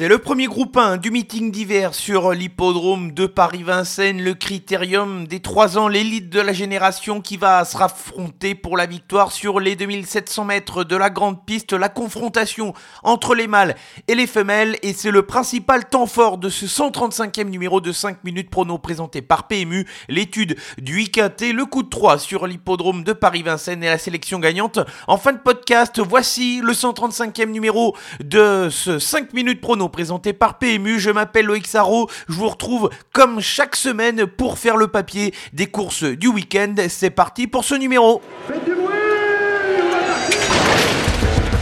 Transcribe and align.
C'est 0.00 0.08
le 0.08 0.16
premier 0.16 0.46
groupe 0.46 0.78
1 0.78 0.96
du 0.96 1.10
meeting 1.10 1.52
d'hiver 1.52 1.94
sur 1.94 2.32
l'hippodrome 2.32 3.12
de 3.12 3.26
Paris-Vincennes, 3.26 4.24
le 4.24 4.32
critérium 4.32 5.26
des 5.26 5.40
3 5.40 5.76
ans, 5.76 5.88
l'élite 5.88 6.30
de 6.30 6.40
la 6.40 6.54
génération 6.54 7.20
qui 7.20 7.36
va 7.36 7.66
se 7.66 7.76
raffronter 7.76 8.54
pour 8.54 8.78
la 8.78 8.86
victoire 8.86 9.30
sur 9.30 9.60
les 9.60 9.76
2700 9.76 10.46
mètres 10.46 10.84
de 10.84 10.96
la 10.96 11.10
grande 11.10 11.44
piste, 11.44 11.74
la 11.74 11.90
confrontation 11.90 12.72
entre 13.02 13.34
les 13.34 13.46
mâles 13.46 13.76
et 14.08 14.14
les 14.14 14.26
femelles. 14.26 14.78
Et 14.82 14.94
c'est 14.94 15.10
le 15.10 15.26
principal 15.26 15.86
temps 15.86 16.06
fort 16.06 16.38
de 16.38 16.48
ce 16.48 16.64
135e 16.64 17.50
numéro 17.50 17.82
de 17.82 17.92
5 17.92 18.24
minutes 18.24 18.48
prono 18.48 18.78
présenté 18.78 19.20
par 19.20 19.48
PMU, 19.48 19.86
l'étude 20.08 20.56
du 20.78 20.96
week-end 20.96 21.28
le 21.40 21.66
coup 21.66 21.82
de 21.82 21.90
3 21.90 22.18
sur 22.18 22.46
l'hippodrome 22.46 23.04
de 23.04 23.12
Paris-Vincennes 23.12 23.84
et 23.84 23.88
la 23.88 23.98
sélection 23.98 24.38
gagnante. 24.38 24.78
En 25.08 25.18
fin 25.18 25.34
de 25.34 25.40
podcast, 25.40 26.00
voici 26.00 26.62
le 26.64 26.72
135e 26.72 27.50
numéro 27.50 27.94
de 28.24 28.68
ce 28.70 28.98
5 28.98 29.34
minutes 29.34 29.60
prono 29.60 29.89
présenté 29.90 30.32
par 30.32 30.58
PMU. 30.58 30.98
Je 30.98 31.10
m'appelle 31.10 31.46
Loïc 31.46 31.66
Sarro. 31.66 32.08
Je 32.28 32.34
vous 32.34 32.48
retrouve 32.48 32.90
comme 33.12 33.40
chaque 33.40 33.76
semaine 33.76 34.26
pour 34.26 34.58
faire 34.58 34.76
le 34.76 34.88
papier 34.88 35.34
des 35.52 35.66
courses 35.66 36.04
du 36.04 36.28
week-end. 36.28 36.74
C'est 36.88 37.10
parti 37.10 37.46
pour 37.46 37.64
ce 37.64 37.74
numéro. 37.74 38.22
Faites 38.48 38.64
du 38.64 38.74
bruit 38.74 38.94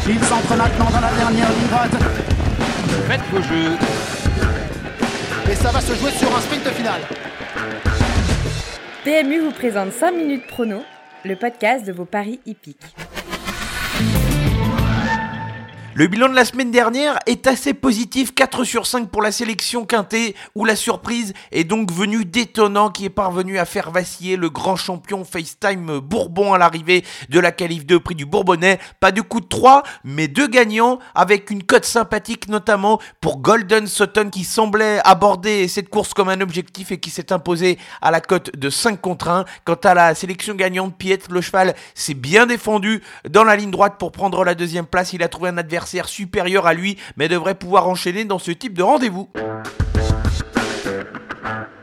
Il 0.09 0.25
s'entre 0.25 0.57
maintenant 0.57 0.91
dans 0.91 1.01
la 1.01 1.13
dernière 1.13 1.51
ligne 1.51 1.69
droite. 1.69 1.97
Faites 3.09 3.21
vos 3.33 3.43
jeux. 3.43 3.77
Et 5.51 5.55
ça 5.55 5.71
va 5.71 5.81
se 5.81 5.95
jouer 5.95 6.11
sur 6.11 6.35
un 6.37 6.41
sprint 6.41 6.69
final. 6.69 7.01
PMU 9.05 9.41
vous 9.41 9.53
présente 9.53 9.93
5 9.93 10.11
minutes 10.13 10.47
prono, 10.47 10.83
le 11.25 11.37
podcast 11.37 11.87
de 11.87 11.93
vos 11.93 12.05
paris 12.05 12.41
hippiques. 12.45 12.95
Le 15.99 16.07
bilan 16.07 16.29
de 16.29 16.35
la 16.37 16.45
semaine 16.45 16.71
dernière 16.71 17.19
est 17.27 17.49
assez 17.49 17.75
positif, 17.75 18.33
4 18.33 18.63
sur 18.63 18.87
5 18.87 19.09
pour 19.11 19.21
la 19.21 19.33
sélection 19.33 19.85
quintée, 19.85 20.37
où 20.55 20.65
la 20.65 20.77
surprise 20.77 21.35
est 21.51 21.65
donc 21.65 21.91
venue 21.91 22.25
d'étonnant 22.25 22.91
qui 22.91 23.05
est 23.05 23.11
parvenu 23.11 23.59
à 23.59 23.65
faire 23.65 23.91
vaciller 23.91 24.37
le 24.37 24.49
grand 24.49 24.77
champion 24.77 25.25
FaceTime 25.25 25.99
Bourbon 25.99 26.53
à 26.53 26.59
l'arrivée 26.59 27.05
de 27.31 27.41
la 27.41 27.51
qualif 27.51 27.85
2 27.85 27.99
prix 27.99 28.15
du 28.15 28.27
Bourbonnais. 28.27 28.79
Pas 29.01 29.11
de 29.11 29.21
coup 29.23 29.41
de 29.41 29.49
3, 29.49 29.83
mais 30.05 30.29
deux 30.29 30.47
gagnants 30.47 31.01
avec 31.17 31.51
une 31.51 31.65
cote 31.65 31.85
sympathique 31.85 32.49
notamment 32.49 33.01
pour 33.21 33.39
Golden 33.39 33.89
Sutton 33.89 34.31
qui 34.31 34.45
semblait 34.45 35.01
aborder 35.03 35.67
cette 35.67 35.89
course 35.89 36.15
comme 36.15 36.29
un 36.29 36.41
objectif 36.41 36.93
et 36.93 37.01
qui 37.01 37.11
s'est 37.11 37.33
imposé 37.33 37.77
à 38.03 38.13
la 38.13 38.21
cote 38.21 38.57
de 38.57 38.71
5 38.71 39.01
contre 39.01 39.31
1. 39.31 39.47
Quant 39.65 39.75
à 39.75 39.95
la 39.95 40.15
sélection 40.15 40.55
gagnante, 40.55 40.97
Piet, 40.97 41.19
le 41.29 41.41
cheval 41.41 41.75
s'est 41.97 42.15
bien 42.15 42.47
défendu 42.47 43.03
dans 43.29 43.43
la 43.43 43.57
ligne 43.57 43.73
droite 43.73 43.97
pour 43.99 44.13
prendre 44.13 44.45
la 44.45 44.55
deuxième 44.55 44.87
place. 44.87 45.13
Il 45.13 45.25
a 45.25 45.29
trouvé 45.29 45.49
un 45.49 45.59
adversaire 45.59 45.88
supérieur 46.09 46.67
à 46.67 46.75
lui, 46.75 46.97
mais 47.17 47.29
devrait 47.29 47.55
pouvoir 47.55 47.89
enchaîner 47.89 48.25
dans 48.25 48.39
ce 48.39 48.51
type 48.51 48.75
de 48.75 48.83
rendez-vous. 48.83 49.29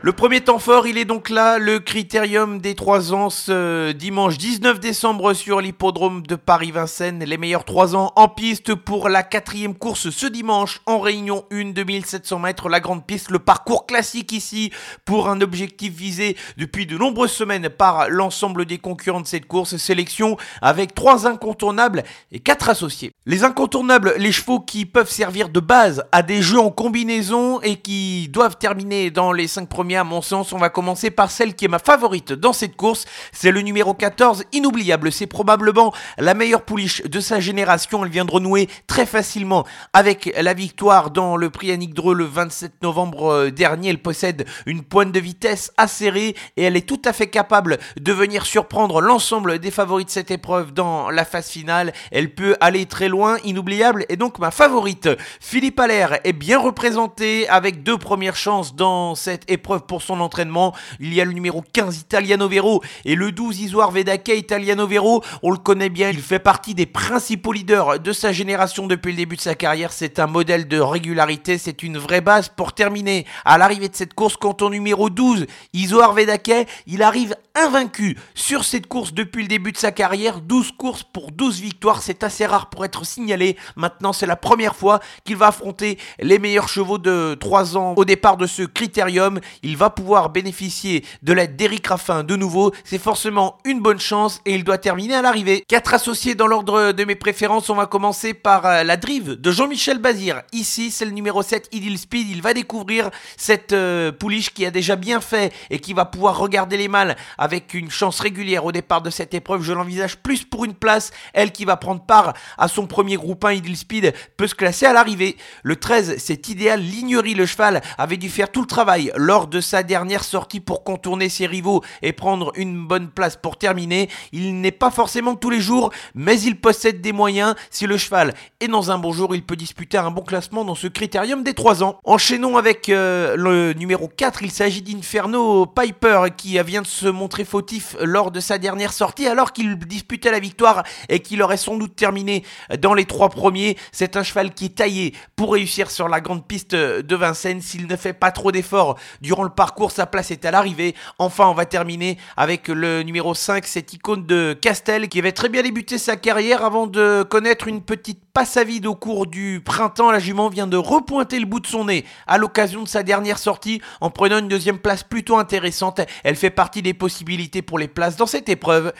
Le 0.06 0.12
premier 0.12 0.40
temps 0.40 0.60
fort, 0.60 0.86
il 0.86 0.98
est 0.98 1.04
donc 1.04 1.30
là, 1.30 1.58
le 1.58 1.80
critérium 1.80 2.60
des 2.60 2.76
3 2.76 3.12
ans 3.12 3.28
ce 3.28 3.90
dimanche 3.90 4.38
19 4.38 4.78
décembre 4.78 5.34
sur 5.34 5.60
l'hippodrome 5.60 6.24
de 6.24 6.36
Paris-Vincennes. 6.36 7.24
Les 7.24 7.36
meilleurs 7.36 7.64
3 7.64 7.96
ans 7.96 8.12
en 8.14 8.28
piste 8.28 8.76
pour 8.76 9.08
la 9.08 9.24
quatrième 9.24 9.74
course 9.74 10.10
ce 10.10 10.26
dimanche 10.26 10.80
en 10.86 11.00
réunion 11.00 11.44
1 11.50 11.72
2700 11.72 12.38
mètres, 12.38 12.68
la 12.68 12.78
grande 12.78 13.04
piste, 13.04 13.32
le 13.32 13.40
parcours 13.40 13.84
classique 13.84 14.30
ici 14.30 14.70
pour 15.04 15.28
un 15.28 15.40
objectif 15.40 15.92
visé 15.92 16.36
depuis 16.56 16.86
de 16.86 16.96
nombreuses 16.96 17.32
semaines 17.32 17.68
par 17.68 18.08
l'ensemble 18.08 18.64
des 18.64 18.78
concurrents 18.78 19.22
de 19.22 19.26
cette 19.26 19.46
course. 19.46 19.76
Sélection 19.76 20.36
avec 20.62 20.94
3 20.94 21.26
incontournables 21.26 22.04
et 22.30 22.38
4 22.38 22.68
associés. 22.68 23.10
Les 23.24 23.42
incontournables, 23.42 24.14
les 24.18 24.30
chevaux 24.30 24.60
qui 24.60 24.86
peuvent 24.86 25.10
servir 25.10 25.48
de 25.48 25.58
base 25.58 26.04
à 26.12 26.22
des 26.22 26.42
jeux 26.42 26.60
en 26.60 26.70
combinaison 26.70 27.60
et 27.62 27.74
qui 27.74 28.28
doivent 28.28 28.56
terminer 28.56 29.10
dans 29.10 29.32
les 29.32 29.48
5 29.48 29.68
premiers 29.68 29.95
à 29.96 30.04
mon 30.04 30.22
sens, 30.22 30.52
on 30.52 30.58
va 30.58 30.68
commencer 30.68 31.10
par 31.10 31.30
celle 31.30 31.54
qui 31.54 31.64
est 31.64 31.68
ma 31.68 31.78
favorite 31.78 32.32
dans 32.32 32.52
cette 32.52 32.76
course. 32.76 33.04
C'est 33.32 33.50
le 33.50 33.60
numéro 33.60 33.94
14, 33.94 34.44
inoubliable. 34.52 35.12
C'est 35.12 35.26
probablement 35.26 35.92
la 36.18 36.34
meilleure 36.34 36.62
pouliche 36.62 37.02
de 37.02 37.20
sa 37.20 37.40
génération. 37.40 38.04
Elle 38.04 38.10
vient 38.10 38.24
de 38.24 38.30
renouer 38.30 38.68
très 38.86 39.06
facilement 39.06 39.64
avec 39.92 40.32
la 40.40 40.54
victoire 40.54 41.10
dans 41.10 41.36
le 41.36 41.50
prix 41.50 41.70
Annick 41.72 41.94
Dreux 41.94 42.14
le 42.14 42.24
27 42.24 42.82
novembre 42.82 43.32
euh, 43.32 43.50
dernier. 43.50 43.90
Elle 43.90 44.02
possède 44.02 44.46
une 44.66 44.82
pointe 44.82 45.12
de 45.12 45.20
vitesse 45.20 45.72
acérée 45.76 46.34
et 46.56 46.62
elle 46.62 46.76
est 46.76 46.86
tout 46.86 47.02
à 47.04 47.12
fait 47.12 47.28
capable 47.28 47.78
de 47.98 48.12
venir 48.12 48.46
surprendre 48.46 49.00
l'ensemble 49.00 49.58
des 49.58 49.70
favoris 49.70 50.06
de 50.06 50.10
cette 50.10 50.30
épreuve 50.30 50.72
dans 50.72 51.10
la 51.10 51.24
phase 51.24 51.48
finale. 51.48 51.92
Elle 52.10 52.34
peut 52.34 52.56
aller 52.60 52.86
très 52.86 53.08
loin, 53.08 53.38
inoubliable, 53.44 54.04
et 54.08 54.16
donc 54.16 54.38
ma 54.38 54.50
favorite. 54.50 55.08
Philippe 55.40 55.80
Allaire 55.80 56.18
est 56.24 56.32
bien 56.32 56.58
représenté 56.58 57.48
avec 57.48 57.82
deux 57.82 57.98
premières 57.98 58.36
chances 58.36 58.74
dans 58.74 59.14
cette 59.14 59.50
épreuve 59.50 59.85
pour 59.86 60.02
son 60.02 60.20
entraînement. 60.20 60.74
Il 61.00 61.14
y 61.14 61.20
a 61.20 61.24
le 61.24 61.32
numéro 61.32 61.62
15 61.72 61.98
Italiano 61.98 62.48
Vero 62.48 62.82
et 63.04 63.14
le 63.14 63.32
12 63.32 63.60
Isoire 63.60 63.90
Vedake 63.90 64.28
Italiano 64.28 64.86
Vero. 64.86 65.22
On 65.42 65.50
le 65.50 65.58
connaît 65.58 65.88
bien, 65.88 66.10
il 66.10 66.20
fait 66.20 66.38
partie 66.38 66.74
des 66.74 66.86
principaux 66.86 67.52
leaders 67.52 68.00
de 68.00 68.12
sa 68.12 68.32
génération 68.32 68.86
depuis 68.86 69.12
le 69.12 69.16
début 69.16 69.36
de 69.36 69.40
sa 69.40 69.54
carrière. 69.54 69.92
C'est 69.92 70.18
un 70.18 70.26
modèle 70.26 70.68
de 70.68 70.78
régularité, 70.78 71.58
c'est 71.58 71.82
une 71.82 71.98
vraie 71.98 72.20
base 72.20 72.48
pour 72.48 72.72
terminer 72.72 73.26
à 73.44 73.58
l'arrivée 73.58 73.88
de 73.88 73.96
cette 73.96 74.14
course. 74.14 74.36
Quand 74.36 74.62
on 74.62 74.70
numéro 74.70 75.10
12 75.10 75.46
Isoire 75.72 76.12
Vedake, 76.12 76.68
il 76.86 77.02
arrive 77.02 77.34
invaincu 77.54 78.16
sur 78.34 78.64
cette 78.64 78.86
course 78.86 79.14
depuis 79.14 79.42
le 79.42 79.48
début 79.48 79.72
de 79.72 79.78
sa 79.78 79.92
carrière. 79.92 80.40
12 80.40 80.72
courses 80.72 81.02
pour 81.02 81.32
12 81.32 81.60
victoires, 81.60 82.02
c'est 82.02 82.22
assez 82.22 82.46
rare 82.46 82.68
pour 82.70 82.84
être 82.84 83.04
signalé. 83.04 83.56
Maintenant, 83.76 84.12
c'est 84.12 84.26
la 84.26 84.36
première 84.36 84.76
fois 84.76 85.00
qu'il 85.24 85.36
va 85.36 85.48
affronter 85.48 85.98
les 86.18 86.38
meilleurs 86.38 86.68
chevaux 86.68 86.98
de 86.98 87.36
3 87.40 87.76
ans 87.76 87.94
au 87.96 88.04
départ 88.04 88.36
de 88.36 88.46
ce 88.46 88.62
critérium 88.62 89.40
il 89.66 89.76
va 89.76 89.90
pouvoir 89.90 90.30
bénéficier 90.30 91.04
de 91.22 91.32
l'aide 91.32 91.56
d'Eric 91.56 91.88
Raffin 91.88 92.22
de 92.22 92.36
nouveau. 92.36 92.72
C'est 92.84 93.00
forcément 93.00 93.58
une 93.64 93.80
bonne 93.80 93.98
chance 93.98 94.40
et 94.46 94.54
il 94.54 94.62
doit 94.62 94.78
terminer 94.78 95.14
à 95.14 95.22
l'arrivée. 95.22 95.64
Quatre 95.66 95.92
associés 95.92 96.36
dans 96.36 96.46
l'ordre 96.46 96.92
de 96.92 97.04
mes 97.04 97.16
préférences. 97.16 97.68
On 97.68 97.74
va 97.74 97.86
commencer 97.86 98.32
par 98.32 98.64
euh, 98.64 98.84
la 98.84 98.96
drive 98.96 99.32
de 99.32 99.50
Jean-Michel 99.50 99.98
Bazir. 99.98 100.42
Ici, 100.52 100.92
c'est 100.92 101.04
le 101.04 101.10
numéro 101.10 101.42
7, 101.42 101.68
Idil 101.72 101.98
Speed. 101.98 102.30
Il 102.30 102.42
va 102.42 102.54
découvrir 102.54 103.10
cette 103.36 103.72
euh, 103.72 104.12
pouliche 104.12 104.54
qui 104.54 104.64
a 104.64 104.70
déjà 104.70 104.94
bien 104.94 105.20
fait 105.20 105.52
et 105.70 105.80
qui 105.80 105.94
va 105.94 106.04
pouvoir 106.04 106.38
regarder 106.38 106.76
les 106.76 106.88
mâles 106.88 107.16
avec 107.36 107.74
une 107.74 107.90
chance 107.90 108.20
régulière 108.20 108.64
au 108.64 108.72
départ 108.72 109.02
de 109.02 109.10
cette 109.10 109.34
épreuve. 109.34 109.62
Je 109.62 109.72
l'envisage 109.72 110.16
plus 110.18 110.44
pour 110.44 110.64
une 110.64 110.74
place. 110.74 111.10
Elle 111.32 111.50
qui 111.50 111.64
va 111.64 111.76
prendre 111.76 112.02
part 112.02 112.34
à 112.56 112.68
son 112.68 112.86
premier 112.86 113.16
groupe 113.16 113.44
1, 113.44 113.54
Idil 113.54 113.76
Speed, 113.76 114.14
peut 114.36 114.46
se 114.46 114.54
classer 114.54 114.86
à 114.86 114.92
l'arrivée. 114.92 115.36
Le 115.64 115.74
13, 115.74 116.18
c'est 116.18 116.48
idéal. 116.50 116.80
Lignerie, 116.80 117.34
le 117.34 117.46
cheval, 117.46 117.82
avait 117.98 118.16
dû 118.16 118.28
faire 118.28 118.52
tout 118.52 118.60
le 118.60 118.68
travail 118.68 119.10
lors 119.16 119.48
de 119.48 119.55
sa 119.60 119.82
dernière 119.82 120.24
sortie 120.24 120.60
pour 120.60 120.84
contourner 120.84 121.28
ses 121.28 121.46
rivaux 121.46 121.82
et 122.02 122.12
prendre 122.12 122.52
une 122.56 122.86
bonne 122.86 123.08
place 123.08 123.36
pour 123.36 123.56
terminer. 123.56 124.08
Il 124.32 124.60
n'est 124.60 124.72
pas 124.72 124.90
forcément 124.90 125.34
tous 125.34 125.50
les 125.50 125.60
jours, 125.60 125.92
mais 126.14 126.40
il 126.40 126.60
possède 126.60 127.00
des 127.00 127.12
moyens. 127.12 127.54
Si 127.70 127.86
le 127.86 127.96
cheval 127.96 128.34
est 128.60 128.68
dans 128.68 128.90
un 128.90 128.98
bon 128.98 129.12
jour, 129.12 129.34
il 129.34 129.44
peut 129.44 129.56
disputer 129.56 129.98
un 129.98 130.10
bon 130.10 130.22
classement 130.22 130.64
dans 130.64 130.74
ce 130.74 130.86
critérium 130.86 131.42
des 131.42 131.54
3 131.54 131.82
ans. 131.82 131.98
Enchaînons 132.04 132.56
avec 132.56 132.88
euh, 132.88 133.36
le 133.36 133.72
numéro 133.72 134.08
4, 134.08 134.42
il 134.42 134.50
s'agit 134.50 134.82
d'Inferno 134.82 135.66
Piper 135.66 136.24
qui 136.36 136.58
vient 136.62 136.82
de 136.82 136.86
se 136.86 137.06
montrer 137.06 137.44
fautif 137.44 137.96
lors 138.00 138.30
de 138.30 138.40
sa 138.40 138.58
dernière 138.58 138.92
sortie 138.92 139.26
alors 139.26 139.52
qu'il 139.52 139.78
disputait 139.78 140.30
la 140.30 140.40
victoire 140.40 140.82
et 141.08 141.20
qu'il 141.20 141.42
aurait 141.42 141.56
sans 141.56 141.76
doute 141.76 141.96
terminé 141.96 142.44
dans 142.80 142.94
les 142.94 143.04
trois 143.04 143.28
premiers. 143.28 143.76
C'est 143.92 144.16
un 144.16 144.22
cheval 144.22 144.54
qui 144.54 144.66
est 144.66 144.76
taillé 144.76 145.14
pour 145.36 145.52
réussir 145.52 145.90
sur 145.90 146.08
la 146.08 146.20
grande 146.20 146.46
piste 146.46 146.74
de 146.74 147.16
Vincennes 147.16 147.60
s'il 147.60 147.86
ne 147.86 147.96
fait 147.96 148.12
pas 148.12 148.30
trop 148.30 148.52
d'efforts 148.52 148.98
durant 149.20 149.42
le 149.46 149.52
parcours, 149.52 149.90
sa 149.90 150.06
place 150.06 150.30
est 150.30 150.44
à 150.44 150.50
l'arrivée. 150.50 150.94
Enfin, 151.18 151.48
on 151.48 151.54
va 151.54 151.64
terminer 151.64 152.18
avec 152.36 152.68
le 152.68 153.02
numéro 153.02 153.34
5, 153.34 153.66
cette 153.66 153.92
icône 153.94 154.26
de 154.26 154.52
Castel 154.52 155.08
qui 155.08 155.18
avait 155.18 155.32
très 155.32 155.48
bien 155.48 155.62
débuté 155.62 155.98
sa 155.98 156.16
carrière 156.16 156.64
avant 156.64 156.86
de 156.86 157.22
connaître 157.22 157.68
une 157.68 157.82
petite 157.82 158.20
passe 158.32 158.56
à 158.56 158.64
vide 158.64 158.86
au 158.86 158.94
cours 158.94 159.26
du 159.26 159.62
printemps. 159.64 160.10
La 160.10 160.18
jument 160.18 160.48
vient 160.48 160.66
de 160.66 160.76
repointer 160.76 161.38
le 161.38 161.46
bout 161.46 161.60
de 161.60 161.66
son 161.66 161.86
nez 161.86 162.04
à 162.26 162.38
l'occasion 162.38 162.82
de 162.82 162.88
sa 162.88 163.02
dernière 163.02 163.38
sortie 163.38 163.80
en 164.00 164.10
prenant 164.10 164.38
une 164.38 164.48
deuxième 164.48 164.78
place 164.78 165.02
plutôt 165.02 165.38
intéressante. 165.38 166.00
Elle 166.22 166.36
fait 166.36 166.50
partie 166.50 166.82
des 166.82 166.94
possibilités 166.94 167.62
pour 167.62 167.78
les 167.78 167.88
places 167.88 168.16
dans 168.16 168.26
cette 168.26 168.48
épreuve. 168.48 168.92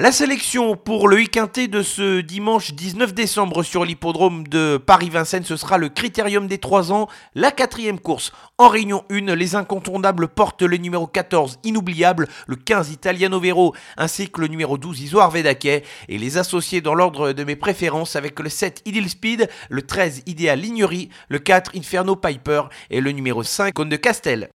La 0.00 0.10
sélection 0.10 0.74
pour 0.74 1.06
le 1.06 1.14
week 1.16 1.38
de 1.70 1.82
ce 1.84 2.20
dimanche 2.20 2.74
19 2.74 3.14
décembre 3.14 3.62
sur 3.62 3.84
l'hippodrome 3.84 4.48
de 4.48 4.76
Paris-Vincennes, 4.76 5.44
ce 5.44 5.56
sera 5.56 5.78
le 5.78 5.88
Critérium 5.88 6.48
des 6.48 6.58
3 6.58 6.92
ans, 6.92 7.06
la 7.36 7.52
quatrième 7.52 8.00
course. 8.00 8.32
En 8.58 8.68
réunion 8.68 9.04
1, 9.08 9.36
les 9.36 9.54
incontournables 9.54 10.26
portent 10.26 10.62
le 10.62 10.78
numéro 10.78 11.06
14 11.06 11.60
Inoubliable, 11.62 12.26
le 12.48 12.56
15 12.56 12.90
Italiano 12.90 13.38
Vero, 13.38 13.72
ainsi 13.96 14.28
que 14.28 14.40
le 14.40 14.48
numéro 14.48 14.78
12 14.78 15.00
Isoire 15.00 15.30
Vedake, 15.30 15.64
et 15.64 15.84
les 16.08 16.38
associés 16.38 16.80
dans 16.80 16.94
l'ordre 16.94 17.32
de 17.32 17.44
mes 17.44 17.56
préférences 17.56 18.16
avec 18.16 18.40
le 18.40 18.48
7 18.48 18.82
Idil 18.86 19.08
Speed, 19.08 19.48
le 19.68 19.82
13 19.82 20.24
Idéal 20.26 20.58
Lignerie, 20.58 21.08
le 21.28 21.38
4 21.38 21.70
Inferno 21.76 22.16
Piper 22.16 22.62
et 22.90 23.00
le 23.00 23.12
numéro 23.12 23.44
5 23.44 23.72
Cône 23.72 23.90
de 23.90 23.96
Castel. 23.96 24.50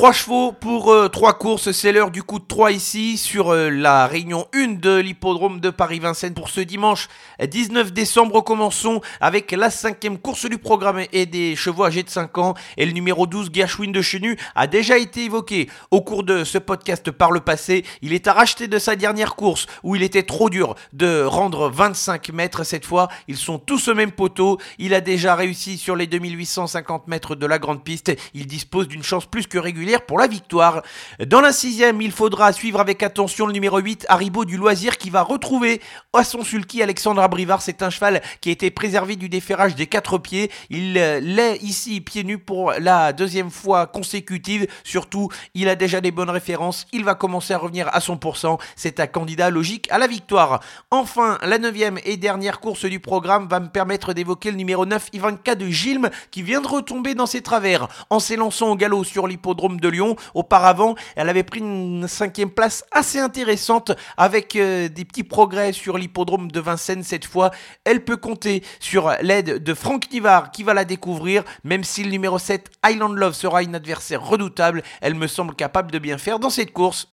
Trois 0.00 0.12
chevaux 0.12 0.52
pour 0.52 0.90
euh, 0.90 1.08
trois 1.08 1.34
courses, 1.34 1.72
c'est 1.72 1.92
l'heure 1.92 2.10
du 2.10 2.22
coup 2.22 2.38
de 2.38 2.44
3 2.46 2.72
ici 2.72 3.18
sur 3.18 3.50
euh, 3.50 3.68
la 3.68 4.06
réunion 4.06 4.46
1 4.54 4.78
de 4.80 4.96
l'hippodrome 4.96 5.60
de 5.60 5.68
Paris-Vincennes 5.68 6.32
pour 6.32 6.48
ce 6.48 6.62
dimanche 6.62 7.08
19 7.38 7.92
décembre. 7.92 8.40
Commençons 8.40 9.02
avec 9.20 9.52
la 9.52 9.68
cinquième 9.68 10.16
course 10.16 10.46
du 10.46 10.56
programme 10.56 11.02
et 11.12 11.26
des 11.26 11.54
chevaux 11.54 11.84
âgés 11.84 12.02
de 12.02 12.08
5 12.08 12.38
ans 12.38 12.54
et 12.78 12.86
le 12.86 12.92
numéro 12.92 13.26
12 13.26 13.50
Gashwin 13.50 13.92
de 13.92 14.00
Chenu 14.00 14.38
a 14.54 14.66
déjà 14.66 14.96
été 14.96 15.24
évoqué 15.24 15.68
au 15.90 16.00
cours 16.00 16.22
de 16.22 16.44
ce 16.44 16.56
podcast 16.56 17.10
par 17.10 17.30
le 17.30 17.40
passé. 17.40 17.84
Il 18.00 18.14
est 18.14 18.26
à 18.26 18.32
racheter 18.32 18.68
de 18.68 18.78
sa 18.78 18.96
dernière 18.96 19.36
course 19.36 19.66
où 19.82 19.96
il 19.96 20.02
était 20.02 20.22
trop 20.22 20.48
dur 20.48 20.76
de 20.94 21.24
rendre 21.24 21.68
25 21.68 22.30
mètres 22.30 22.64
cette 22.64 22.86
fois. 22.86 23.08
Ils 23.28 23.36
sont 23.36 23.58
tous 23.58 23.88
au 23.88 23.94
même 23.94 24.12
poteau. 24.12 24.56
Il 24.78 24.94
a 24.94 25.02
déjà 25.02 25.34
réussi 25.34 25.76
sur 25.76 25.94
les 25.94 26.06
2850 26.06 27.06
mètres 27.06 27.34
de 27.34 27.44
la 27.44 27.58
grande 27.58 27.84
piste. 27.84 28.16
Il 28.32 28.46
dispose 28.46 28.88
d'une 28.88 29.02
chance 29.02 29.26
plus 29.26 29.46
que 29.46 29.58
régulière 29.58 29.89
pour 29.98 30.18
la 30.18 30.28
victoire. 30.28 30.82
Dans 31.26 31.40
la 31.40 31.52
sixième, 31.52 32.00
il 32.00 32.12
faudra 32.12 32.52
suivre 32.52 32.80
avec 32.80 33.02
attention 33.02 33.46
le 33.46 33.52
numéro 33.52 33.78
8, 33.78 34.06
Haribo 34.08 34.44
du 34.44 34.56
Loisir, 34.56 34.96
qui 34.96 35.10
va 35.10 35.22
retrouver 35.22 35.80
à 36.12 36.22
son 36.22 36.44
sulky 36.44 36.82
Alexandre 36.82 37.22
Abrivard. 37.22 37.62
C'est 37.62 37.82
un 37.82 37.90
cheval 37.90 38.22
qui 38.40 38.50
a 38.50 38.52
été 38.52 38.70
préservé 38.70 39.16
du 39.16 39.28
déferrage 39.28 39.74
des 39.74 39.86
quatre 39.86 40.18
pieds. 40.18 40.50
Il 40.70 40.96
euh, 40.96 41.20
l'est 41.20 41.56
ici 41.62 42.00
pieds 42.00 42.24
nus 42.24 42.38
pour 42.38 42.72
la 42.78 43.12
deuxième 43.12 43.50
fois 43.50 43.86
consécutive. 43.86 44.66
Surtout, 44.84 45.28
il 45.54 45.68
a 45.68 45.74
déjà 45.74 46.00
des 46.00 46.10
bonnes 46.12 46.30
références. 46.30 46.86
Il 46.92 47.04
va 47.04 47.14
commencer 47.14 47.54
à 47.54 47.58
revenir 47.58 47.88
à 47.92 47.98
100%. 47.98 48.58
C'est 48.76 49.00
un 49.00 49.06
candidat 49.06 49.50
logique 49.50 49.88
à 49.90 49.98
la 49.98 50.06
victoire. 50.06 50.60
Enfin, 50.90 51.38
la 51.42 51.58
neuvième 51.58 51.98
et 52.04 52.16
dernière 52.16 52.60
course 52.60 52.84
du 52.84 53.00
programme 53.00 53.48
va 53.48 53.60
me 53.60 53.68
permettre 53.68 54.12
d'évoquer 54.12 54.50
le 54.50 54.56
numéro 54.56 54.86
9, 54.86 55.08
Ivanka 55.12 55.54
de 55.54 55.66
Gilm, 55.66 56.10
qui 56.30 56.42
vient 56.42 56.60
de 56.60 56.68
retomber 56.68 57.14
dans 57.14 57.26
ses 57.26 57.42
travers 57.42 57.88
en 58.10 58.20
s'élançant 58.20 58.70
au 58.70 58.76
galop 58.76 59.04
sur 59.04 59.26
l'hippodrome 59.26 59.79
de 59.80 59.88
Lyon. 59.88 60.16
Auparavant, 60.34 60.94
elle 61.16 61.28
avait 61.28 61.42
pris 61.42 61.60
une 61.60 62.06
cinquième 62.06 62.50
place 62.50 62.84
assez 62.92 63.18
intéressante 63.18 63.92
avec 64.16 64.56
euh, 64.56 64.88
des 64.88 65.04
petits 65.04 65.24
progrès 65.24 65.72
sur 65.72 65.98
l'hippodrome 65.98 66.50
de 66.50 66.60
Vincennes 66.60 67.02
cette 67.02 67.24
fois. 67.24 67.50
Elle 67.84 68.04
peut 68.04 68.16
compter 68.16 68.62
sur 68.78 69.12
l'aide 69.22 69.62
de 69.62 69.74
Franck 69.74 70.10
Nivard 70.12 70.50
qui 70.50 70.62
va 70.62 70.74
la 70.74 70.84
découvrir, 70.84 71.42
même 71.64 71.84
si 71.84 72.04
le 72.04 72.10
numéro 72.10 72.38
7, 72.38 72.70
Island 72.86 73.16
Love, 73.16 73.34
sera 73.34 73.62
une 73.62 73.74
adversaire 73.74 74.24
redoutable. 74.24 74.82
Elle 75.00 75.14
me 75.14 75.26
semble 75.26 75.54
capable 75.54 75.90
de 75.90 75.98
bien 75.98 76.18
faire 76.18 76.38
dans 76.38 76.50
cette 76.50 76.72
course. 76.72 77.08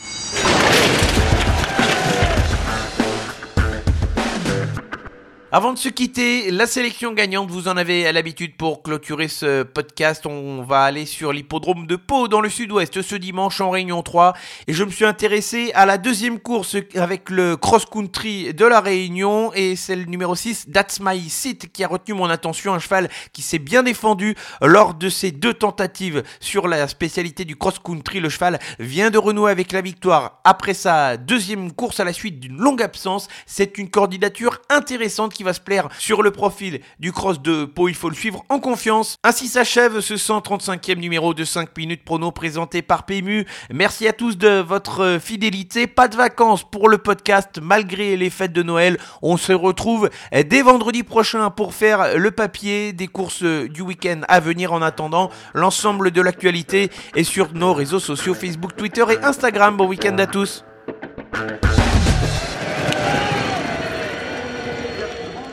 Avant 5.57 5.71
de 5.71 5.77
se 5.77 5.87
quitter, 5.87 6.51
la 6.51 6.67
sélection 6.67 7.13
gagnante, 7.13 7.49
vous 7.49 7.69
en 7.69 7.77
avez 7.77 8.05
à 8.05 8.11
l'habitude 8.11 8.57
pour 8.57 8.83
clôturer 8.83 9.29
ce 9.29 9.63
podcast. 9.63 10.25
On 10.25 10.63
va 10.63 10.81
aller 10.81 11.05
sur 11.05 11.31
l'hippodrome 11.31 11.87
de 11.87 11.95
Pau 11.95 12.27
dans 12.27 12.41
le 12.41 12.49
sud-ouest 12.49 13.01
ce 13.01 13.15
dimanche 13.15 13.61
en 13.61 13.69
Réunion 13.69 14.03
3. 14.03 14.33
Et 14.67 14.73
je 14.73 14.83
me 14.83 14.89
suis 14.89 15.05
intéressé 15.05 15.71
à 15.73 15.85
la 15.85 15.97
deuxième 15.97 16.41
course 16.41 16.75
avec 16.95 17.29
le 17.29 17.55
cross-country 17.55 18.53
de 18.53 18.65
la 18.65 18.81
Réunion. 18.81 19.53
Et 19.53 19.77
c'est 19.77 19.95
le 19.95 20.03
numéro 20.03 20.35
6, 20.35 20.71
That's 20.73 20.99
My 20.99 21.29
Seat, 21.29 21.71
qui 21.71 21.85
a 21.85 21.87
retenu 21.87 22.15
mon 22.15 22.29
attention. 22.29 22.73
Un 22.73 22.79
cheval 22.79 23.07
qui 23.31 23.41
s'est 23.41 23.57
bien 23.57 23.81
défendu 23.81 24.35
lors 24.61 24.93
de 24.93 25.07
ses 25.07 25.31
deux 25.31 25.53
tentatives 25.53 26.23
sur 26.41 26.67
la 26.67 26.85
spécialité 26.89 27.45
du 27.45 27.55
cross-country. 27.55 28.19
Le 28.19 28.27
cheval 28.27 28.59
vient 28.77 29.09
de 29.09 29.17
renouer 29.17 29.51
avec 29.51 29.71
la 29.71 29.79
victoire 29.79 30.41
après 30.43 30.73
sa 30.73 31.15
deuxième 31.15 31.71
course 31.71 32.01
à 32.01 32.03
la 32.03 32.11
suite 32.11 32.41
d'une 32.41 32.57
longue 32.57 32.81
absence. 32.81 33.29
C'est 33.45 33.77
une 33.77 33.89
candidature 33.89 34.59
intéressante 34.69 35.33
qui 35.33 35.44
va 35.45 35.53
se 35.53 35.61
plaire 35.61 35.87
sur 35.97 36.21
le 36.23 36.31
profil 36.31 36.81
du 36.99 37.11
cross 37.11 37.41
de 37.41 37.65
Pau. 37.65 37.87
Il 37.87 37.95
faut 37.95 38.09
le 38.09 38.15
suivre 38.15 38.43
en 38.49 38.59
confiance. 38.59 39.15
Ainsi 39.23 39.47
s'achève 39.47 40.01
ce 40.01 40.15
135e 40.15 40.97
numéro 40.97 41.33
de 41.33 41.45
5 41.45 41.69
minutes 41.77 42.03
prono 42.03 42.31
présenté 42.31 42.81
par 42.81 43.05
PMU. 43.05 43.45
Merci 43.71 44.07
à 44.07 44.13
tous 44.13 44.37
de 44.37 44.59
votre 44.59 45.19
fidélité. 45.21 45.87
Pas 45.87 46.07
de 46.07 46.15
vacances 46.17 46.69
pour 46.69 46.89
le 46.89 46.97
podcast 46.97 47.59
malgré 47.61 48.17
les 48.17 48.29
fêtes 48.29 48.53
de 48.53 48.63
Noël. 48.63 48.97
On 49.21 49.37
se 49.37 49.53
retrouve 49.53 50.09
dès 50.33 50.63
vendredi 50.63 51.03
prochain 51.03 51.51
pour 51.51 51.73
faire 51.73 52.17
le 52.17 52.31
papier 52.31 52.91
des 52.91 53.07
courses 53.07 53.43
du 53.43 53.81
week-end 53.81 54.21
à 54.27 54.39
venir. 54.39 54.73
En 54.73 54.81
attendant, 54.81 55.29
l'ensemble 55.53 56.09
de 56.09 56.21
l'actualité 56.21 56.89
est 57.15 57.23
sur 57.23 57.53
nos 57.53 57.73
réseaux 57.73 57.99
sociaux 57.99 58.33
Facebook, 58.33 58.75
Twitter 58.75 59.05
et 59.11 59.23
Instagram. 59.23 59.77
Bon 59.77 59.87
week-end 59.87 60.17
à 60.17 60.25
tous. 60.25 60.65